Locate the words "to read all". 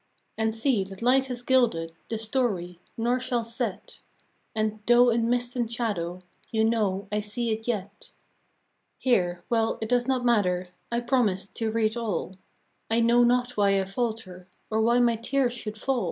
11.57-12.35